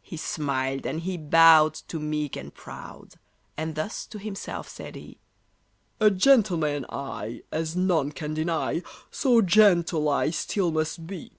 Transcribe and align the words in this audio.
He 0.00 0.16
smiled 0.16 0.86
and 0.86 1.00
he 1.02 1.18
bowed 1.18 1.74
to 1.88 1.98
meek 2.00 2.36
and 2.36 2.54
proud, 2.54 3.16
And 3.54 3.74
thus 3.74 4.06
to 4.06 4.18
himself 4.18 4.66
said 4.66 4.94
he: 4.94 5.18
"A 6.00 6.10
gentleman 6.10 6.86
I, 6.88 7.42
as 7.52 7.76
none 7.76 8.10
can 8.10 8.32
deny, 8.32 8.80
So 9.10 9.42
gentle 9.42 10.08
I 10.08 10.30
still 10.30 10.70
must 10.70 11.06
be!" 11.06 11.32